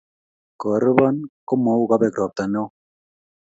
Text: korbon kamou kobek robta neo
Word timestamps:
korbon 0.61 1.15
kamou 1.47 1.81
kobek 1.89 2.13
robta 2.19 2.43
neo 2.51 2.65